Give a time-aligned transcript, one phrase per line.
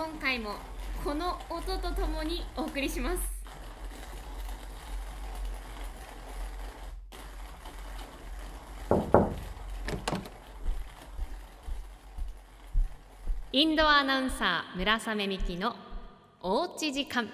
[0.00, 0.54] 今回も
[1.04, 3.18] この音とともにお送りします。
[13.52, 15.76] インドアナウンサー村雨美希の
[16.40, 17.28] おうち時間。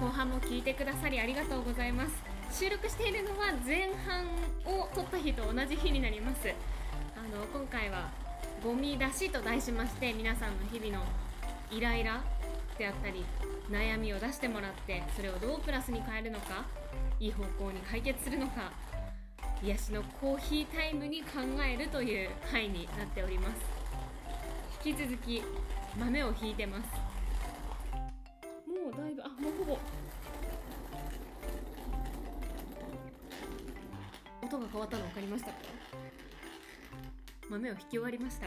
[0.00, 2.60] 後半も聞いてくださりありがとうございます。
[2.60, 4.26] 収録しているのは前半
[4.66, 6.52] を撮った日と同じ日になります。
[7.14, 8.10] あの今回は
[8.64, 11.04] ゴミ出しと題しまして皆さんの日々の
[11.70, 12.22] イライラ
[12.78, 13.24] であったり
[13.68, 16.64] 悩みを出してもらってそれをどうプラスに変えるのか
[17.18, 18.70] いい方向に解決するのか
[19.64, 23.60] 癒しのコーヒータイムに考えるという回になっております。
[24.84, 25.42] 引き続き
[25.96, 26.88] 豆をひいてます。
[28.66, 29.78] もうだいぶあもうほぼ。
[34.42, 35.56] 音が変わったの分かりましたか？
[37.52, 38.46] 豆を引き終わりました。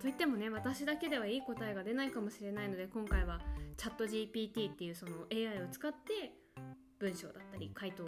[0.00, 3.40] といってもね私だけではいい答えが出ないかもしれないので今回は
[3.76, 6.32] チャット GPT っていうその AI を使って
[6.98, 8.06] 文章だったり回答を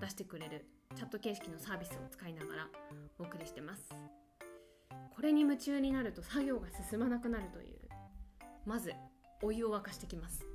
[0.00, 2.68] 出してくれるチャット形式のサービスを使いながら
[3.18, 3.88] お送りしてます。
[5.14, 7.78] これに夢中になると作業が進まなくなるという
[8.66, 8.92] まず
[9.42, 10.49] お湯を沸かしてきます。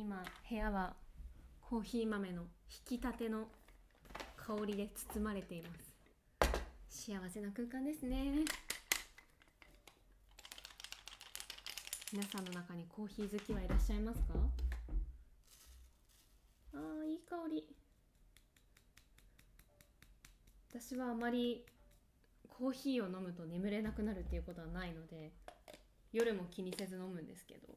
[0.00, 0.94] 今部屋は
[1.60, 2.44] コーヒー豆の
[2.88, 3.48] 引きたての
[4.34, 5.92] 香りで包まれています。
[6.88, 8.32] 幸せな空間ですね。
[12.14, 14.34] 皆さんの中にコーヒー好きはいらっしゃいますか？
[16.72, 17.68] あーいい香り。
[20.70, 21.66] 私はあまり
[22.48, 25.30] コーヒーを飲むと眠れなくなるっていうことはないので
[26.10, 27.68] 夜も気にせず飲むんですけど。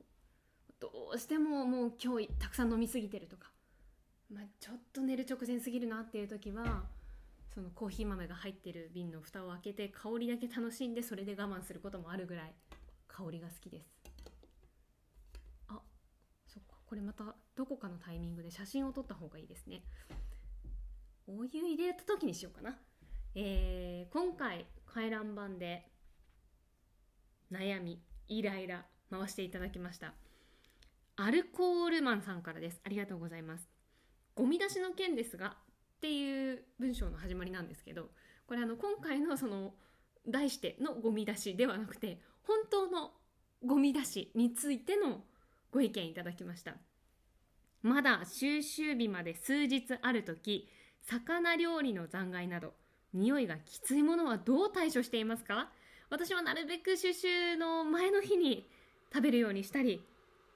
[0.84, 3.50] どうしてももう今日たくさん飲みすぎてるとか。
[4.30, 6.84] まあ、ちょっと寝る直前すぎるなっていう時は
[7.54, 12.54] そのコーヒー豆が入ってる瓶の蓋を開けて香りだけ楽しんでそれで我慢することもあるぐらい
[13.08, 13.88] 香りが好きです。
[15.70, 15.80] あ
[16.48, 16.76] そっか。
[16.86, 19.84] これまたどこかのタイミングで写真を撮った方がいいですね。
[21.28, 22.76] お湯入れた時にしようかな。
[23.36, 25.88] えー、今回回覧板で
[27.50, 30.14] 悩みイライラ回していただきました。
[31.16, 32.82] アルコールマンさんからです。
[32.84, 33.70] ありがとうございます。
[34.36, 35.52] ゴミ出しの件ですがっ
[36.02, 38.10] ていう文章の始まりなんですけど
[38.48, 39.74] これあの今回のその
[40.28, 43.12] 題してのゴミ出しではなくて本当の
[43.64, 45.22] ゴミ出しについての
[45.72, 46.74] ご意見いただきました。
[47.84, 50.68] まだ収集日まで数日ある時
[51.04, 52.74] 魚料理の残骸など
[53.14, 55.70] 匂いがきついものはどう対処していますか？
[56.10, 58.68] 私はなるべく収集の前の日に
[59.14, 60.04] 食べるようにしたり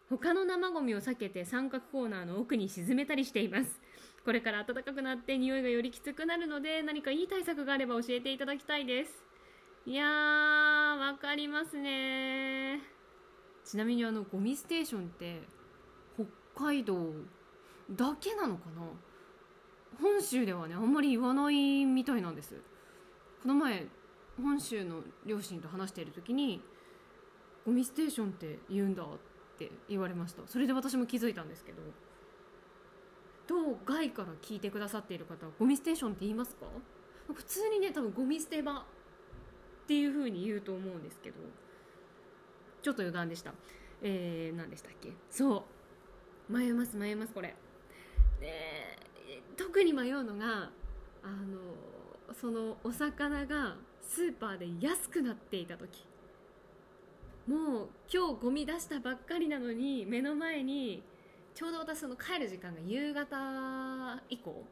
[0.09, 3.81] 他の生ゴミを避けて三角コーナーの奥に沈めたりしています。
[4.23, 9.11] これから暖かくなって匂いがよりきつくなるので何かいい対策があれば教えていただきたいです。
[9.85, 12.79] いやーわかりますね。
[13.65, 15.41] ちなみにあのゴミステーションって
[16.15, 17.11] 北海道
[17.91, 18.83] だけなのかな？
[20.01, 22.55] 本州ではねあんまり言わないみたいなんです。
[23.43, 23.85] この前
[24.41, 26.61] 本州の両親と話している時に
[27.65, 30.43] ゴミステーションって言うんだってって言われました。
[30.45, 31.81] それで私も気づいたんですけど。
[33.47, 36.65] どう外から聞いてくださっている方はゴミステーションって言いますか？
[37.33, 38.83] 普通にね多分ゴミ捨て場っ
[39.87, 41.37] ていう風に言うと思うんですけど。
[42.81, 43.53] ちょっと余談でした。
[44.01, 45.11] えー、何でしたっけ？
[45.31, 45.65] そ
[46.49, 46.53] う。
[46.53, 47.55] 迷います迷いますこれ。
[48.39, 48.99] で
[49.57, 50.69] 特に迷うのが
[51.23, 56.05] あのそのお魚がスーパーで安くなっていた時。
[57.47, 61.01] もう今日ゴミ出したばっかりなのに目の前に
[61.55, 64.63] ちょうど私その帰る時間が夕方以降、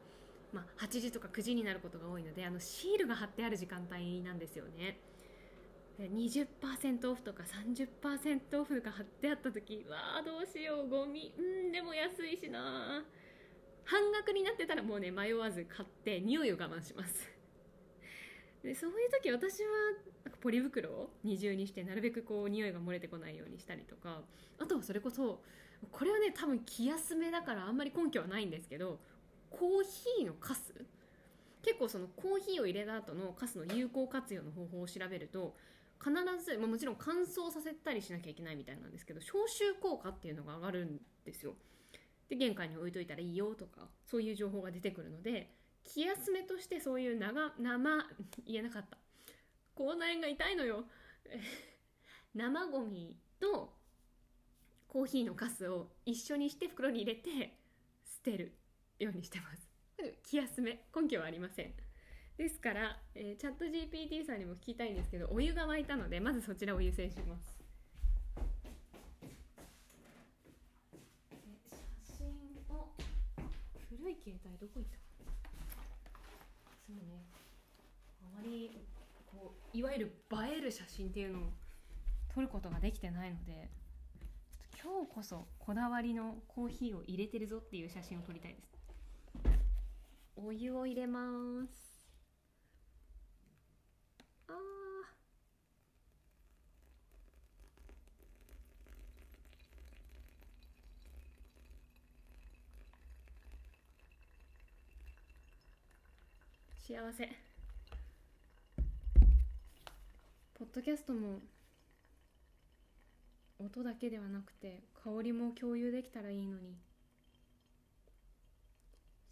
[0.52, 4.98] まあ、8時とか9時になることが多いのであのシールが貼ってある時間帯なんですよね。
[5.98, 11.32] 20%オフとか30%オフが貼ってあった時わあどうしようゴミ。
[11.38, 13.02] うんでも安いしな
[13.86, 17.35] 半額になってたらもうね迷わず買って匂いを我慢します。
[18.66, 19.68] でそういう時私は
[20.40, 24.22] ポリ袋を二重にしてなるべくこう匂いが漏れてこないようにしたりとか
[24.58, 25.40] あとはそれこそ
[25.92, 28.98] これはね多分気休めだからあんまり根拠はないんですけど
[29.50, 29.82] コー
[30.18, 30.74] ヒーのカス。
[31.62, 35.56] 結構そのコーヒーを入れた後のカスの有効活用の方法を調べると
[35.98, 36.14] 必
[36.44, 41.54] ず、まあ、もちろん乾燥させたりしなきゃいけないみたいなんですけど消臭効果っていうのが上がるんですよ。
[42.28, 45.55] で玄関に置いといたらいいよとかそういう情報が出てくるので
[45.86, 48.04] 気休めとしてそういう長生
[48.44, 48.98] 言えなかった。
[49.74, 50.84] 口内炎が痛いのよ。
[52.34, 53.74] 生ゴミと
[54.88, 57.56] コーヒーのカスを一緒にして袋に入れて
[58.04, 58.52] 捨てる
[58.98, 59.70] ようにしてます。
[60.22, 60.86] 気休め。
[60.94, 61.74] 根拠はありません。
[62.36, 67.56] ですから、えーチャット GPT さんにも聞きたいんですけどお湯が沸いたのでまずそちらを優先します。
[71.30, 72.92] で写真を。
[73.88, 75.06] 古い携帯どこ行った
[76.86, 77.24] そうね
[78.22, 78.70] あまり
[79.26, 81.42] こういわゆる映える写真っていうのを
[82.34, 83.68] 撮ることができてないので
[84.82, 88.76] 今日こそこだわりのコーヒーを入れてるぞっていう写真を撮りたいです。
[90.36, 92.06] お湯を入れます。
[94.48, 94.52] あ
[106.86, 107.55] 幸せ。
[110.58, 111.40] ポッドキャストも
[113.58, 116.78] 音だけではなくて香りも共有できたらいいのに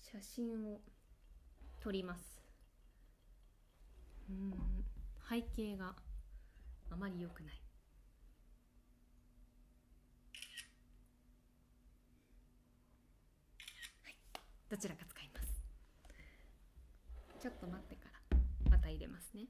[0.02, 0.80] 写真を
[1.80, 2.42] 撮ります。
[4.28, 4.52] うん
[5.26, 5.94] 背景が
[6.90, 7.54] あまり良くない。
[14.02, 14.16] はい
[14.68, 15.62] どちらか使います。
[17.40, 18.38] ちょっと待ってから
[18.70, 19.46] また入れますね。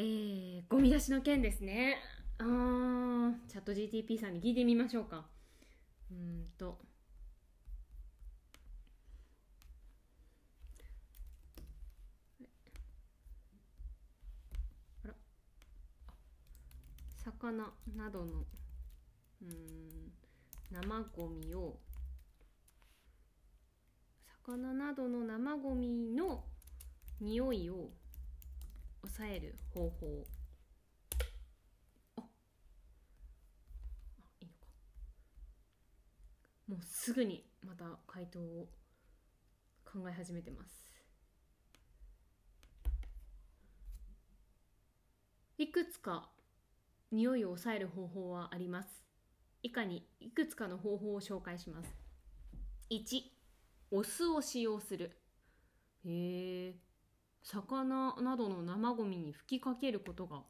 [0.00, 1.96] えー、ゴミ出しの件ですね。
[2.38, 5.24] あーチャット GTP さんに聞いてみましょうか。
[6.12, 6.78] うんと。
[15.04, 15.14] あら。
[17.16, 18.44] 魚などの
[19.42, 20.12] うん
[20.70, 21.76] 生ゴミを
[24.46, 26.44] 魚などの生ゴミの
[27.20, 27.90] 匂いを
[29.02, 30.26] 抑える方法。
[32.16, 32.22] あ。
[34.40, 34.66] いいのか。
[36.68, 38.68] もうすぐにまた回答を
[39.84, 40.88] 考え始めてます。
[45.58, 46.30] いくつか
[47.10, 48.88] 匂いを抑える方法はあります。
[49.62, 51.88] 以下にいくつかの方法を紹介します。
[52.90, 53.22] 1
[53.90, 55.16] お酢を使用する。
[56.04, 56.87] へえ
[57.50, 60.42] 魚などの生ゴミに吹きかけることが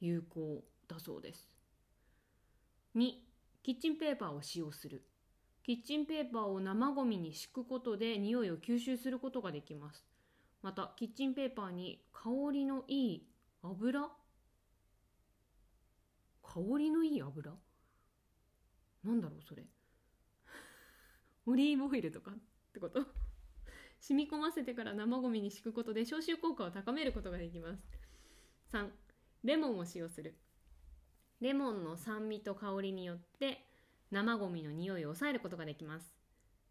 [0.00, 1.48] 有効だそうです。
[2.94, 3.12] 2
[3.62, 5.06] キッチンペーパーを使用する。
[5.62, 10.04] キッチンペーパーを生ゴミに敷くことで匂いを吸収することができます。
[10.60, 13.26] またキッチンペーパーに香りのいい
[13.62, 14.10] 油？
[16.42, 17.52] 香りのいい油？
[19.02, 19.64] なんだろうそれ。
[21.46, 22.34] オリーブオイルとかっ
[22.74, 23.23] てこと？
[24.06, 27.82] 染み込ませてから生ゴミに敷くことで消臭効果を高めることができます。
[28.70, 28.88] 3
[29.44, 30.34] レモンを使用する。
[31.40, 33.64] レモンの酸味と香りによって
[34.10, 36.14] 生ゴミの匂いを抑えることができます。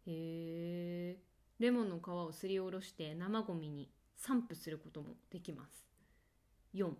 [0.06, 1.16] へえ
[1.58, 5.84] レモンの皮をすりおろして生ゴミに散布することもできます。
[6.72, 6.92] 4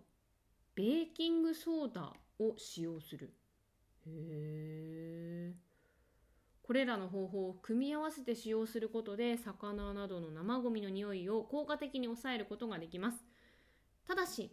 [0.75, 3.33] ベーキングソーダを使用する。
[4.05, 5.53] へえ
[6.65, 13.23] これらの方法を組み合わせて使用することで魚などの生ゴミの匂いを効果的に抑えることができます。
[14.07, 14.51] ただし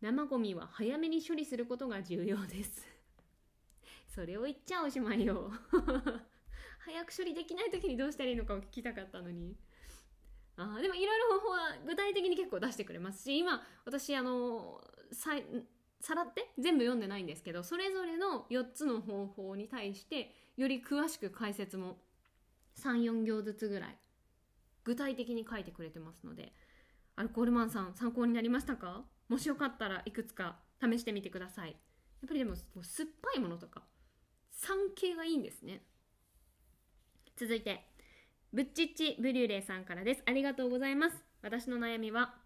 [0.00, 2.86] 生ゴミは早めに処理することが重要です。
[4.14, 5.50] それを言っちゃおしまいよ。
[6.78, 9.56] 早く処理できない時にどうしたらいいのかを聞きたかったのに。
[10.56, 14.80] あでもいろいろ方法は具体的に結構出してくれますし今私あの
[15.12, 15.30] さ
[16.00, 21.96] さらって全部読んでないんですけどそれぞれの4つの方法に対してより詳しく解説も
[22.84, 23.96] 34行ずつぐらい
[24.84, 26.52] 具体的に書いてくれてますので。
[27.20, 29.02] アルコールマンさん参考になりましたか？
[29.28, 31.70] もしよかったらいくつか試してみてください。
[31.70, 33.82] やっぱりでも酸っぱいものとか
[34.52, 35.82] 酸系がいいんですね。
[37.36, 37.88] 続いて
[38.52, 40.22] ぶっちっちブリューレイさんからです。
[40.26, 41.16] ありがとうございます。
[41.42, 42.36] 私の悩みは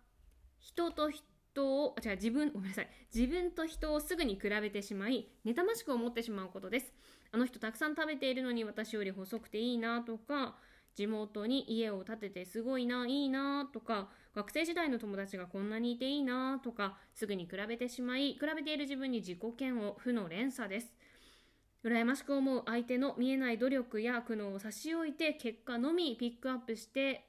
[0.59, 2.89] 人と人を違う自分ごめんなさい。
[3.15, 6.95] 自分と人をすぐに比べてしまい妬ましく思ってしまうことです。
[7.33, 10.57] あの人たくさん食べているのに私より細くていいなとか
[10.95, 20.93] 地元に家を建ててすごいないいなとか学生時代の友達がこんなにいていいなとかすぐに比べてしまい比べている自分に自己嫌悪負の連鎖です
[21.85, 27.25] 羨ましく思う相手の見えない努力や苦悩を差し置いて結果のみピックアップして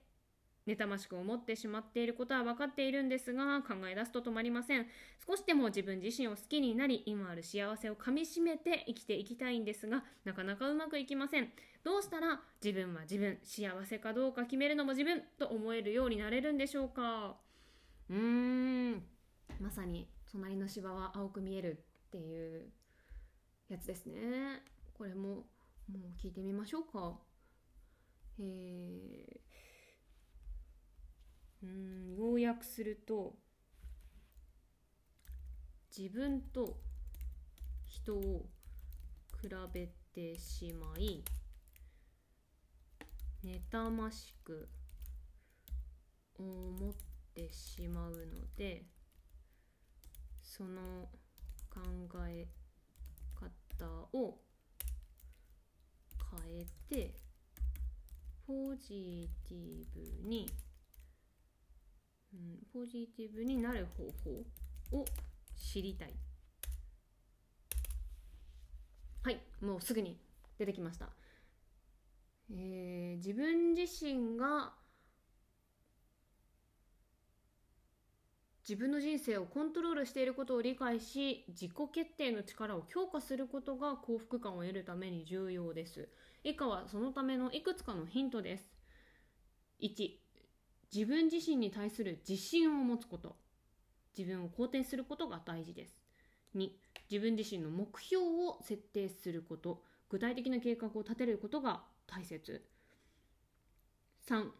[0.68, 4.88] 妬ましく思ってしまっていることは分かっているんですが考え出すと止まりません。
[5.28, 11.50] 少しでも自分自身を好きになり今ある幸せをかみしめて生きていきたいんですがなかなかうまくいきません。
[11.84, 17.36] どうしたら自分は自分幸せかどうか決めるのも自分と思えるようになれるんでしょうか。
[18.10, 19.04] うーん。
[19.60, 22.72] まさに隣の芝は青く見えるっていう
[23.70, 24.64] やつですね。
[24.94, 25.46] これも
[25.92, 27.20] もう聞いてみましょうか。
[28.40, 29.38] えー、
[31.64, 33.34] うん要約すると
[35.96, 36.78] 自分と
[37.86, 38.46] 人を
[39.42, 41.24] 比べてしまい
[43.46, 44.68] 妬ましく
[46.38, 46.94] 思っ
[47.34, 48.18] てしまうの
[48.58, 48.84] で
[50.42, 51.10] その
[51.70, 51.80] 考
[52.28, 52.48] え
[53.80, 54.38] 方を
[56.32, 57.16] 変えて
[58.46, 60.50] ポジティブに、
[62.34, 64.04] うん、ポジティブになる方
[64.92, 65.06] 法を
[65.56, 66.14] 知りたい。
[69.24, 70.18] はいもうすぐに
[70.58, 71.08] 出てきました、
[72.52, 74.74] えー、自分自身が
[78.68, 86.10] 自分の人生をコントロールしていることを理解し自己決定の力を強化することが幸福感を得るために重要です。
[86.46, 88.72] 以下はそのためのいくつかのヒントです。
[89.82, 90.23] 1
[90.94, 93.36] 自分自身に対する自信を持つこと。
[94.16, 96.00] 自分を肯定することが大事です。
[96.56, 96.70] 2
[97.10, 99.82] 自分自身の目標を設定すること。
[100.10, 102.64] 具体的な計画を立てることが大切。
[104.28, 104.52] 3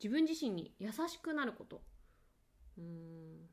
[0.00, 1.82] 自分自身に優しくなること。
[2.78, 3.48] うん。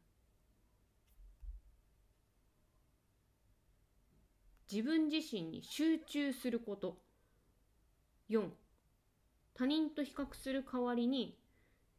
[4.72, 6.98] 自分自身に集中すること。
[8.29, 8.50] 4
[9.55, 11.38] 他人と比較する代わりに、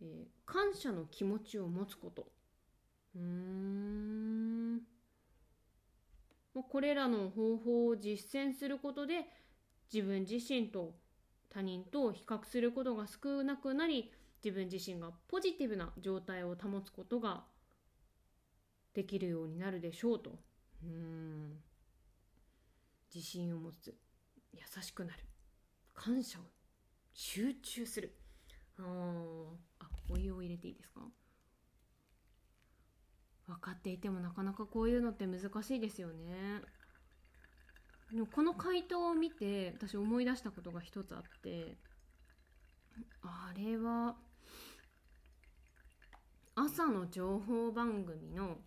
[0.00, 2.26] えー、感謝の気持ちを持つこと。
[3.16, 4.76] うん。
[6.54, 9.26] もうこれらの方法を実践することで
[9.92, 10.94] 自分自身と
[11.50, 14.12] 他人と比較することが少なくなり
[14.44, 17.44] 自分自身がポジティブな状態を保つことが
[18.92, 20.38] できるようになるでしょうと。
[20.82, 21.56] うん。
[23.12, 23.94] 自信を持つ。
[24.52, 25.24] 優しくなる。
[25.94, 26.42] 感謝を
[27.12, 28.16] 集中する。
[28.78, 28.82] あ
[29.80, 31.00] あお湯を入れていいですか？
[33.46, 36.62] 分かっていてもなかなかこういうのって難しいですよね。
[38.12, 41.76] でもこの回答を見て私思い出したことが一つあって
[43.22, 44.16] あれは
[46.54, 48.58] 朝の情報番組の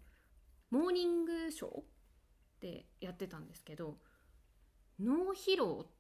[0.69, 1.83] モーニングショーっ
[2.59, 3.97] てやってたんですけど
[4.99, 5.91] 脳疲労っ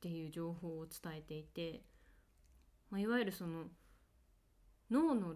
[0.00, 1.82] ていう情報を伝えていて、
[2.90, 3.64] まあ、いわゆるその
[4.90, 5.34] 脳の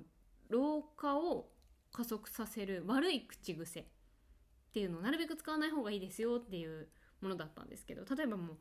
[0.49, 1.49] 老化を
[1.93, 3.85] 加速させる悪い口癖っ
[4.73, 6.89] ていうのをなるべく使わない方がいいですよっていう
[7.21, 8.57] ものだったんですけど例えばもう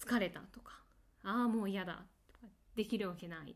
[0.00, 0.82] 疲れたとか
[1.22, 3.54] ああもう嫌だとかできるわけないっ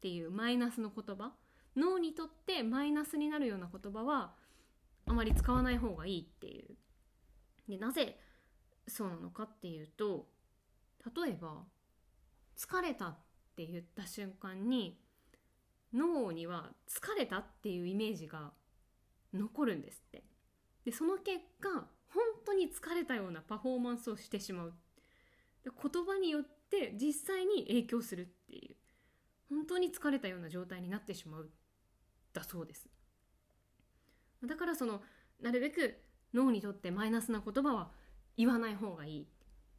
[0.00, 1.32] ていうマイナスの言葉
[1.76, 4.34] 脳にとってマイナスになるような言葉は
[5.06, 6.76] あまり使わない方がいいっていう。
[7.68, 8.18] でなぜ
[8.88, 10.26] そうなのかっていうと
[11.24, 11.64] 例えば
[12.56, 13.18] 疲れたっ
[13.64, 14.98] って言った瞬間に
[15.92, 18.52] 脳には疲れたっていうイメージが
[19.34, 20.24] 残るんですって。
[20.84, 21.68] でその結果
[22.08, 24.74] 本当に疲れたようなパフォーマンスをしてしまう。
[25.64, 28.76] で言葉によって実際に影響するっていう。
[29.50, 31.50] 本当に疲れたような状態になってしまう
[32.32, 32.88] だそうです。
[34.46, 35.02] だからその
[35.42, 36.00] なるべく
[36.32, 37.90] 脳にとってマイナスな言葉は
[38.36, 39.28] 言わない方がいい。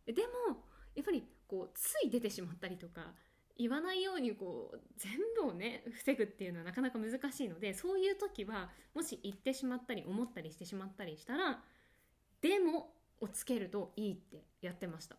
[0.06, 3.14] でもやっぱりこうつい出てしまったりとか
[3.62, 11.64] 言わないようにこう全部をね防ぐっていうのはなかなか難しいのでそういう時はもし言ってしまったり思ったりしてしまったりしたら
[12.42, 15.16] 「でも」をつけるといいってやってました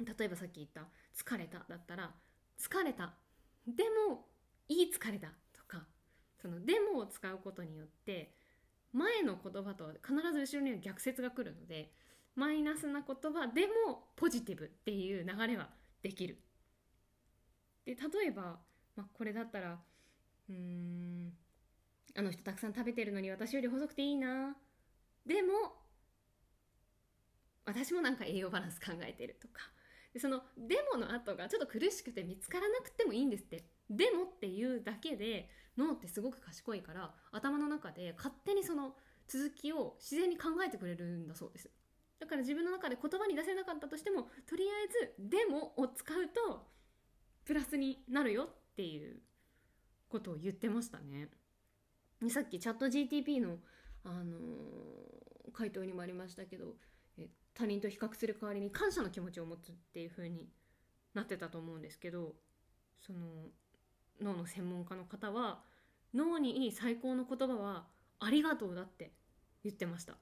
[0.00, 2.12] 例えばさっき言った「疲れた」だったら
[2.58, 3.14] 「疲れた」
[3.64, 4.26] でも
[4.66, 5.86] いい疲れたとか
[6.42, 8.34] その「でも」を使うことによって
[8.92, 11.92] 前の言葉と必ず後ろには逆説が来るので
[12.34, 15.70] マイナスな言葉でもポジティブっていう流れは
[16.02, 16.38] できる。
[17.84, 18.60] で例えば、
[18.96, 19.78] まあ、これだったら
[20.48, 21.32] うーん
[22.16, 24.56] あの人たくさん食べてるのに私より細くていいな。
[25.26, 25.52] でも
[27.64, 29.70] 私もなんか栄養バランス考えてるとか。
[30.12, 38.96] でその「でも」の後がちょっと苦しくて見つからなくてもいいんですって「でも」っていうだけで脳ってすごく賢いから頭の中で勝手にその
[39.28, 41.70] 続きを自然に考えてくれるんだそうです。
[42.18, 46.66] だから自分の中で言葉に出せなかったとしてもとりあえず「でも」を使うと
[47.44, 49.20] プラスになるよっていう
[50.08, 51.28] ことを言ってましたね。
[52.28, 53.56] さっきチャット GTP の、
[54.04, 56.74] あのー、回答にもありましたけど
[57.16, 60.48] え他人と比較する代わりに感謝の気持ちを持つっていう風に
[61.14, 62.34] なってたと思うんですけど
[63.00, 63.20] その
[64.20, 65.62] 脳の専門家の方は
[66.14, 67.86] 脳にいい最高の言葉は
[68.20, 69.12] 「ありがとう」だって
[69.64, 70.18] 言ってました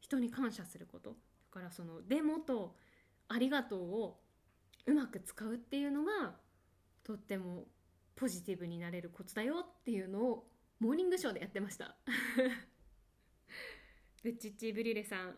[0.00, 1.16] 人に感謝することだ
[1.50, 2.76] からその「でも」と
[3.28, 4.20] 「ありがとう」を
[4.86, 6.36] うまく使うっていうのが
[7.04, 7.66] とっても
[8.14, 10.46] ポジティブになれるコツだよっていうのを
[10.78, 11.96] モーニングショーでやってました。
[14.22, 15.34] ブッチッチブリュレさん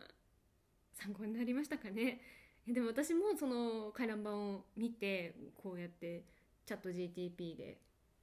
[0.93, 2.21] 参考になりましたかね？
[2.67, 6.25] でも私もその回覧板を見てこうやって
[6.65, 7.81] チャット GTP で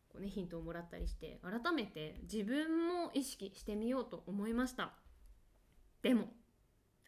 [0.09, 4.92] こう、ね、ヒントをもらったりして改めて自分も意識してみようと思いました。
[6.02, 6.28] でも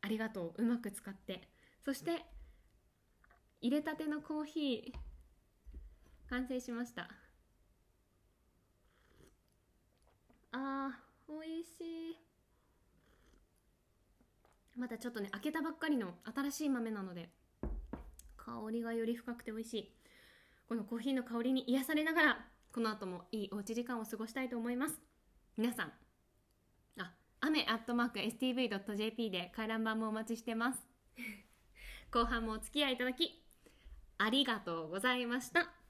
[0.01, 0.63] ありがとう。
[0.63, 1.49] うまく使って。
[1.85, 2.25] そして
[3.61, 4.99] 入れたてのコーヒー
[6.33, 7.11] 完成しました。
[10.53, 12.17] あー美味しい。
[14.79, 17.29] まだちょっとね開けたばっかりの新しい豆なので
[18.39, 19.93] 香りがより深くて美味しい。
[20.71, 25.03] このコーヒーの香りに癒されながらこの後もいいおうち時間を過ごしたいと思います。
[25.59, 25.93] 皆さん
[26.99, 27.13] あ
[27.43, 30.81] 雨アットマーク stv.jp で回覧板もお待ちしてます。
[32.11, 33.45] 後半もお付き合いいただき
[34.17, 35.82] ありがとうございました。